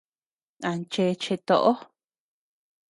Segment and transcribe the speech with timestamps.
[0.61, 1.71] Nan cheche toʼo.